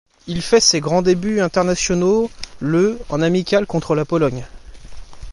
Il 0.25 0.41
fait 0.41 0.59
ses 0.59 0.79
grands 0.79 1.03
débuts 1.03 1.41
internationaux 1.41 2.31
le 2.59 2.99
en 3.09 3.21
amical 3.21 3.67
contre 3.67 3.93
la 3.93 4.03
Pologne. 4.03 4.47